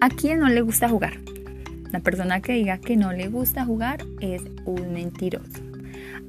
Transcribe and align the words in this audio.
¿A 0.00 0.10
quién 0.10 0.38
no 0.38 0.48
le 0.48 0.60
gusta 0.60 0.88
jugar? 0.88 1.14
La 1.90 1.98
persona 1.98 2.40
que 2.40 2.52
diga 2.52 2.78
que 2.78 2.96
no 2.96 3.12
le 3.12 3.26
gusta 3.26 3.64
jugar 3.64 4.04
es 4.20 4.42
un 4.64 4.92
mentiroso. 4.92 5.60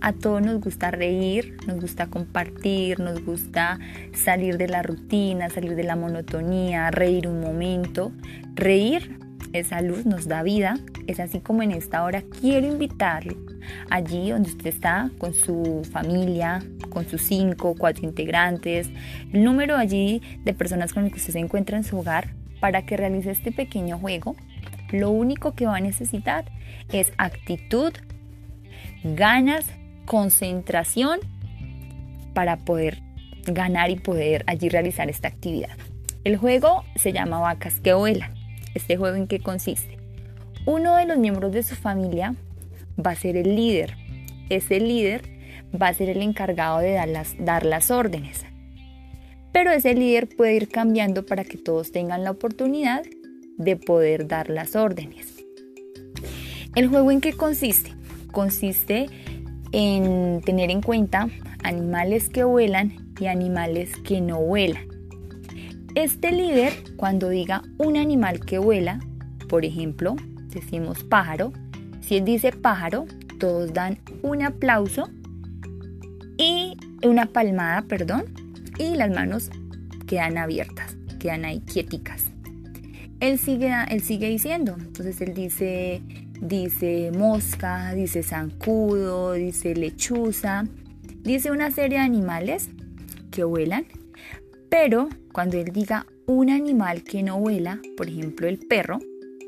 A 0.01 0.11
todos 0.11 0.41
nos 0.41 0.59
gusta 0.59 0.89
reír, 0.89 1.55
nos 1.67 1.79
gusta 1.79 2.07
compartir, 2.07 2.99
nos 2.99 3.23
gusta 3.23 3.77
salir 4.11 4.57
de 4.57 4.69
la 4.69 4.81
rutina, 4.81 5.51
salir 5.51 5.75
de 5.75 5.83
la 5.83 5.95
monotonía, 5.95 6.89
reír 6.89 7.27
un 7.27 7.41
momento. 7.41 8.11
Reír 8.55 9.19
es 9.53 9.67
salud, 9.67 10.03
nos 10.03 10.27
da 10.27 10.41
vida. 10.41 10.79
Es 11.05 11.19
así 11.19 11.39
como 11.39 11.61
en 11.61 11.69
esta 11.69 12.01
hora 12.01 12.23
quiero 12.41 12.65
invitarle 12.65 13.37
allí 13.91 14.31
donde 14.31 14.49
usted 14.49 14.65
está 14.65 15.11
con 15.19 15.35
su 15.35 15.87
familia, 15.91 16.63
con 16.89 17.07
sus 17.07 17.21
cinco, 17.21 17.75
cuatro 17.77 18.03
integrantes, 18.03 18.89
el 19.31 19.43
número 19.43 19.77
allí 19.77 20.23
de 20.43 20.55
personas 20.55 20.91
con 20.91 21.03
las 21.03 21.11
que 21.11 21.19
usted 21.19 21.33
se 21.33 21.39
encuentra 21.39 21.77
en 21.77 21.83
su 21.83 21.99
hogar 21.99 22.38
para 22.59 22.85
que 22.85 22.97
realice 22.97 23.31
este 23.31 23.51
pequeño 23.51 23.97
juego. 23.97 24.35
Lo 24.91 25.09
único 25.11 25.53
que 25.53 25.65
va 25.65 25.77
a 25.77 25.81
necesitar 25.81 26.45
es 26.91 27.13
actitud, 27.17 27.93
ganas 29.03 29.65
concentración 30.05 31.19
para 32.33 32.57
poder 32.57 33.01
ganar 33.45 33.91
y 33.91 33.95
poder 33.95 34.43
allí 34.47 34.69
realizar 34.69 35.09
esta 35.09 35.27
actividad. 35.27 35.77
El 36.23 36.37
juego 36.37 36.83
se 36.95 37.13
llama 37.13 37.39
Vacas 37.39 37.79
que 37.79 37.93
vuelan. 37.93 38.33
¿Este 38.73 38.97
juego 38.97 39.15
en 39.15 39.27
qué 39.27 39.39
consiste? 39.39 39.97
Uno 40.65 40.95
de 40.97 41.05
los 41.05 41.17
miembros 41.17 41.51
de 41.51 41.63
su 41.63 41.75
familia 41.75 42.35
va 43.03 43.11
a 43.11 43.15
ser 43.15 43.37
el 43.37 43.55
líder. 43.55 43.95
Ese 44.49 44.79
líder 44.79 45.21
va 45.79 45.87
a 45.87 45.93
ser 45.93 46.09
el 46.09 46.21
encargado 46.21 46.79
de 46.79 46.93
dar 46.93 47.07
las, 47.07 47.35
dar 47.39 47.65
las 47.65 47.91
órdenes. 47.91 48.45
Pero 49.51 49.71
ese 49.71 49.93
líder 49.93 50.29
puede 50.29 50.55
ir 50.55 50.69
cambiando 50.69 51.25
para 51.25 51.43
que 51.43 51.57
todos 51.57 51.91
tengan 51.91 52.23
la 52.23 52.31
oportunidad 52.31 53.03
de 53.57 53.75
poder 53.75 54.27
dar 54.27 54.49
las 54.49 54.75
órdenes. 54.75 55.43
¿El 56.75 56.87
juego 56.87 57.11
en 57.11 57.19
qué 57.19 57.33
consiste? 57.33 57.93
Consiste 58.31 59.07
en 59.71 60.41
tener 60.45 60.71
en 60.71 60.81
cuenta 60.81 61.29
animales 61.63 62.29
que 62.29 62.43
vuelan 62.43 62.93
y 63.19 63.25
animales 63.25 63.91
que 64.03 64.21
no 64.21 64.39
vuelan. 64.39 64.87
Este 65.95 66.31
líder, 66.31 66.73
cuando 66.95 67.29
diga 67.29 67.63
un 67.77 67.97
animal 67.97 68.39
que 68.39 68.59
vuela, 68.59 68.99
por 69.49 69.65
ejemplo, 69.65 70.15
decimos 70.49 71.03
pájaro, 71.03 71.51
si 72.01 72.17
él 72.17 72.25
dice 72.25 72.51
pájaro, 72.51 73.05
todos 73.39 73.73
dan 73.73 73.97
un 74.21 74.43
aplauso 74.43 75.09
y 76.37 76.77
una 77.03 77.25
palmada, 77.25 77.81
perdón, 77.83 78.25
y 78.79 78.95
las 78.95 79.11
manos 79.11 79.51
quedan 80.07 80.39
abiertas, 80.39 80.97
quedan 81.19 81.45
ahí 81.45 81.59
quieticas. 81.61 82.31
Él 83.19 83.37
sigue, 83.37 83.71
él 83.89 84.01
sigue 84.01 84.29
diciendo, 84.29 84.75
entonces 84.79 85.21
él 85.21 85.35
dice 85.35 86.01
dice 86.41 87.11
mosca, 87.11 87.93
dice 87.93 88.23
zancudo, 88.23 89.33
dice 89.33 89.75
lechuza, 89.75 90.63
dice 91.21 91.51
una 91.51 91.71
serie 91.71 91.97
de 91.97 92.03
animales 92.03 92.69
que 93.31 93.43
vuelan, 93.43 93.85
pero 94.69 95.09
cuando 95.33 95.57
él 95.57 95.71
diga 95.71 96.05
un 96.25 96.49
animal 96.49 97.03
que 97.03 97.23
no 97.23 97.39
vuela, 97.39 97.79
por 97.97 98.07
ejemplo 98.07 98.47
el 98.47 98.59
perro, 98.59 98.99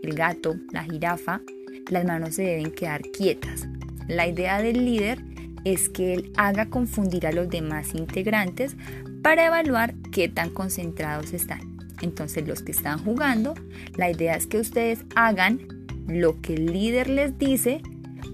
el 0.04 0.14
gato, 0.16 0.56
la 0.72 0.84
jirafa, 0.84 1.42
las 1.90 2.06
manos 2.06 2.36
se 2.36 2.44
deben 2.44 2.72
quedar 2.72 3.02
quietas. 3.02 3.68
La 4.08 4.28
idea 4.28 4.62
del 4.62 4.84
líder 4.84 5.24
es 5.64 5.90
que 5.90 6.14
él 6.14 6.32
haga 6.38 6.68
confundir 6.68 7.28
a 7.28 7.32
los 7.32 7.50
demás 7.50 7.94
integrantes 7.94 8.76
para 9.22 9.46
evaluar 9.46 9.94
qué 10.12 10.28
tan 10.30 10.50
concentrados 10.50 11.34
están. 11.34 11.78
Entonces 12.02 12.48
los 12.48 12.64
que 12.64 12.72
están 12.72 13.00
jugando, 13.00 13.54
la 13.96 14.10
idea 14.10 14.36
es 14.36 14.48
que 14.48 14.60
ustedes 14.60 15.06
hagan 15.16 15.60
lo 16.08 16.42
que 16.42 16.56
el 16.56 16.68
líder 16.68 17.10
les 17.10 17.38
dice, 17.38 17.82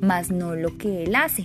más 0.01 0.31
no 0.31 0.55
lo 0.55 0.77
que 0.77 1.03
él 1.03 1.15
hace. 1.15 1.43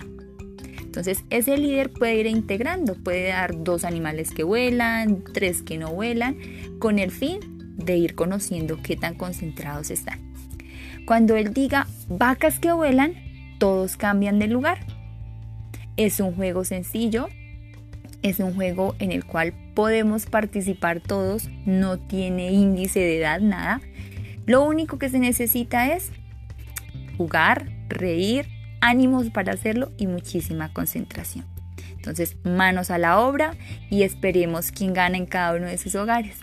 Entonces 0.79 1.23
ese 1.29 1.57
líder 1.57 1.91
puede 1.91 2.19
ir 2.19 2.27
integrando, 2.27 2.95
puede 2.95 3.29
dar 3.29 3.63
dos 3.63 3.83
animales 3.83 4.31
que 4.31 4.43
vuelan, 4.43 5.23
tres 5.33 5.63
que 5.63 5.77
no 5.77 5.91
vuelan, 5.91 6.37
con 6.79 6.99
el 6.99 7.11
fin 7.11 7.39
de 7.75 7.97
ir 7.97 8.15
conociendo 8.15 8.79
qué 8.81 8.95
tan 8.95 9.15
concentrados 9.15 9.89
están. 9.89 10.19
Cuando 11.05 11.35
él 11.35 11.53
diga 11.53 11.87
vacas 12.07 12.59
que 12.59 12.71
vuelan, 12.71 13.15
todos 13.57 13.97
cambian 13.97 14.39
de 14.39 14.47
lugar. 14.47 14.92
Es 15.97 16.19
un 16.19 16.35
juego 16.35 16.63
sencillo, 16.63 17.29
es 18.21 18.39
un 18.39 18.53
juego 18.55 18.95
en 18.99 19.11
el 19.11 19.25
cual 19.25 19.53
podemos 19.75 20.25
participar 20.25 21.01
todos, 21.01 21.49
no 21.65 21.99
tiene 21.99 22.51
índice 22.51 22.99
de 22.99 23.19
edad, 23.19 23.39
nada. 23.41 23.81
Lo 24.45 24.63
único 24.63 24.97
que 24.97 25.09
se 25.09 25.19
necesita 25.19 25.93
es 25.93 26.11
jugar, 27.17 27.69
reír, 27.89 28.47
ánimos 28.81 29.29
para 29.29 29.53
hacerlo 29.53 29.91
y 29.97 30.07
muchísima 30.07 30.73
concentración. 30.73 31.45
Entonces, 31.95 32.35
manos 32.43 32.91
a 32.91 32.97
la 32.97 33.19
obra 33.19 33.55
y 33.89 34.03
esperemos 34.03 34.71
quién 34.71 34.93
gana 34.93 35.17
en 35.17 35.25
cada 35.25 35.55
uno 35.55 35.67
de 35.67 35.77
sus 35.77 35.95
hogares. 35.95 36.37